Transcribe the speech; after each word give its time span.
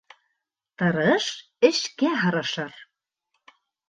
Тырыш 0.77 1.25
эшкә 1.69 2.13
һырышыр 2.21 2.73